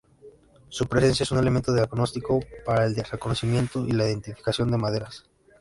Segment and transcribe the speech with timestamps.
[0.69, 5.25] Su presencia es un elemento diagnóstico para el reconocimiento y la identificación de maderas.